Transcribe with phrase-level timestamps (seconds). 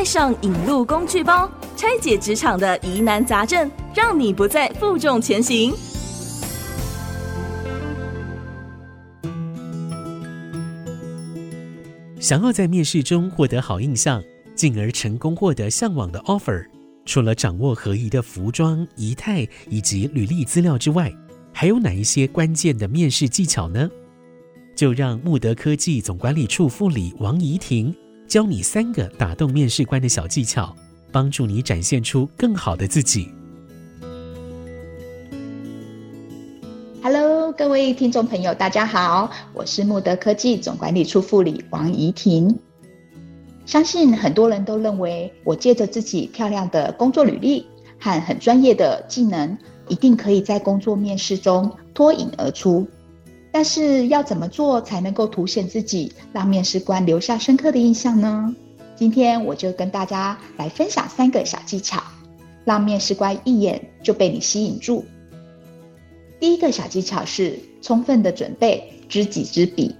[0.00, 5.74] 带上引路工具包，拆解职场的疑难杂症，让你不再负重前行。
[12.18, 14.24] 想要在面试中获得好印象，
[14.54, 16.64] 进而成功获得向往的 offer，
[17.04, 21.12] 除了掌握合宜的服装、仪态以及履历资料之外，
[21.52, 23.86] 还有哪一些关键的面试技巧呢？
[24.74, 27.94] 就让慕德科技总管理处副理王怡婷
[28.30, 30.72] 教你三个打动面试官的小技巧，
[31.10, 33.28] 帮助你展现出更好的自己。
[37.02, 42.56] Hello，各位听众朋友，大家好，我是慕德科技总管理处副理王怡婷。
[43.66, 47.66] 相信很多人都认为，我借着自己漂亮的工作履历
[47.98, 49.58] 和很专业的技能，
[49.88, 52.86] 一定可以在工作面试中脱颖而出。
[53.52, 58.54] 但是要怎么做才能够凸显自己，让面试官留下深刻的印象呢？
[58.94, 62.02] 今天我就跟大家来分享三个小技巧，
[62.64, 65.04] 让面试官一眼就被你吸引住。
[66.38, 69.94] 第一个小技巧是充分的准备，知己知彼。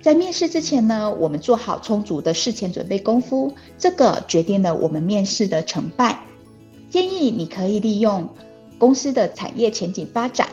[0.00, 6.20] 在面试之前呢，我们做好充足的事前准备功夫，这个决定了我们面试的成败。
[6.90, 8.28] 建议你可以利用
[8.78, 10.48] 公司的产业前景发展。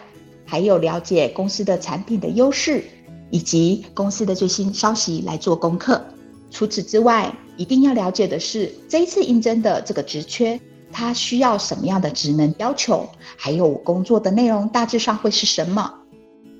[0.49, 2.83] 还有了解公司的产品的优势，
[3.29, 6.03] 以及公司的最新消息来做功课。
[6.49, 10.59] 除此之外，一定要了解的是这一次应征的这个职缺，
[10.91, 15.93] 它需要什么样的职能要求，还有工作的内容大致上会是什么。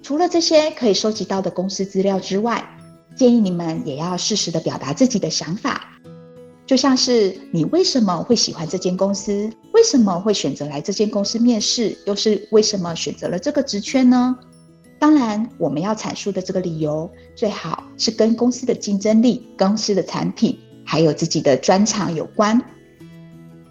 [0.03, 2.63] 除了这些可以收集到的公司资料之外，
[3.15, 5.98] 建议你们也要适时的表达自己的想法。
[6.69, 9.49] 就像是你为什么会喜欢这间公司？
[9.73, 11.97] 为什么会选择来这间公司面试？
[12.05, 14.37] 又是为什么选择了这个职缺呢？
[14.99, 22.61] 当然，我们要阐述的这个理由最好是跟公司的竞争力、公司的产品，还有自己的专长有关。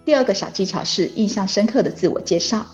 [0.03, 2.65] 第二个小技巧是印象深刻的自我介绍。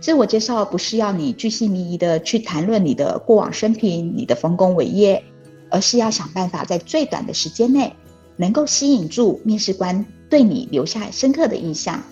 [0.00, 5.22] 自我介绍不是要你巨细靡遗的去谈论你的过往生平、你的丰功伟业，
[5.70, 7.94] 而是要想办法在最短的时间内。
[8.38, 12.02] 能够吸引住面试官对你留下深刻的印象。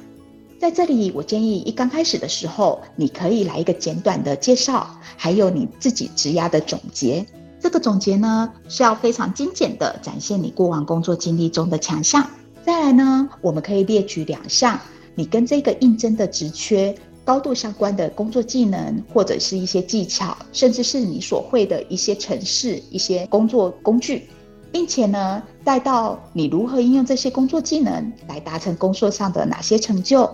[0.58, 7.24] 在这里，我建议一刚开始的时候，你可以来一个简短的介绍，还有你自己职涯的总结。
[7.60, 12.28] 这个总结呢，是要非常精简的展现你过往工作经历中的强项。
[12.64, 14.80] 再来呢，我们可以列举两项
[15.14, 16.94] 你跟这个应征的职缺
[17.24, 24.28] 高度相关的工作技能，或者是一些技巧，甚至是你所会的一些程式、一些工作工具。
[24.76, 30.30] 并且呢，带到你如何应用这些工作技能来达成工作上的哪些成就。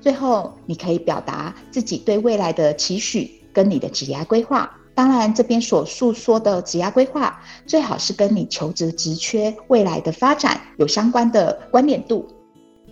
[0.00, 4.74] 最后，你可以表达自己对未来的期许跟你的职业规划。
[4.94, 12.26] 当然，这边所述说的职业规划，最好是跟你求职职缺未来的发展有相关的关联度。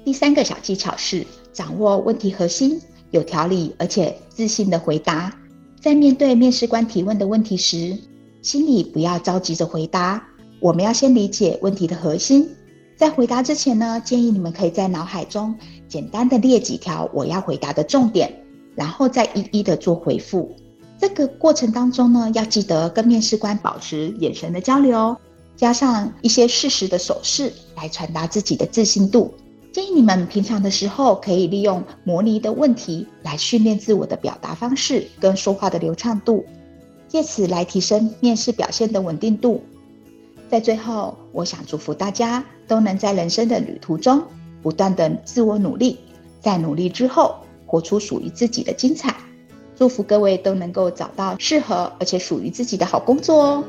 [0.04, 2.78] 第三个小技巧是掌握问题核心，
[3.10, 5.34] 有条理而且自信的回答。
[5.80, 7.96] 在面对面试官提问的问题时，
[8.42, 10.22] 心里不要着急着回答。
[10.64, 12.48] 我们要先理解问题的核心，
[12.96, 15.54] 在回答之前呢，建议你们可以在脑海中
[15.86, 18.34] 简单的列几条我要回答的重点，
[18.74, 20.50] 然后再一一的做回复。
[20.98, 25.14] 这个过程当中呢，要记得跟面试官保持眼神的交流，
[25.54, 29.34] 加上一些适时的手势来传达自己的自信度。
[29.70, 36.42] 建议你们平常的时候可以利用模拟的问题来训练自我的表达方式跟说话的流畅度，
[37.06, 39.60] 借此来提升面试表现的稳定度。
[40.48, 44.22] 在最后，我想祝福大家都能在人生的旅途中
[44.62, 45.98] 不断的自我努力，
[46.40, 47.34] 在努力之后
[47.66, 49.14] 活出属于自己的精彩。
[49.76, 53.64] 祝福各位都能够找到适合而且属于自己的好工作哦。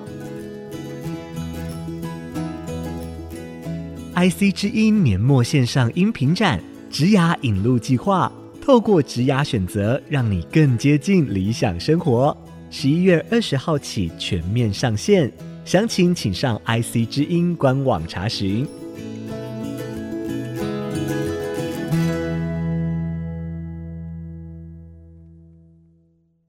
[4.16, 6.62] IC 之音年末线上音频展
[6.92, 8.32] “职涯引路计划”，
[8.62, 12.38] 透过职涯选择，让你更接近理想生活。
[12.70, 15.32] 十一月二十号起全面上线。
[15.66, 18.68] 详情请上 ic 之音官网查询。